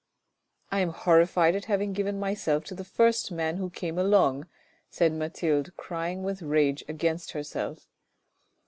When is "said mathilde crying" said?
4.89-6.23